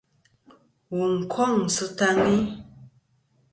Wù 0.95 1.03
n-kôŋ 1.17 1.55
sɨ 1.75 1.85
taŋi. 1.97 2.37